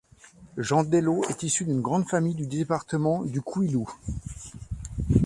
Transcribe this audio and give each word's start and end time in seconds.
Jean 0.57 0.83
Dello 0.83 1.23
est 1.29 1.43
issu 1.43 1.63
d'une 1.63 1.79
grande 1.83 2.07
famille 2.09 2.33
du 2.33 2.47
département 2.47 3.23
du 3.23 3.39
Kouilou. 3.39 3.87